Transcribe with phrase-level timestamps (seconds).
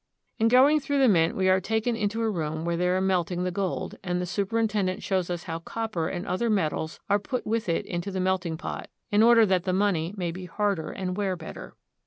[0.39, 3.43] In going through the mint we are taken into a room where they are melting
[3.43, 7.69] the gold, and the superintendent shows us how copper and other metals are put with
[7.69, 11.35] it into the melting pot, in order that the money may be harder and wear
[11.35, 11.75] better.